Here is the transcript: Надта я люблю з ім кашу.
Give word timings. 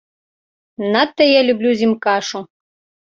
Надта 0.95 1.23
я 1.27 1.41
люблю 1.49 1.73
з 1.75 1.85
ім 1.89 1.93
кашу. 2.07 2.39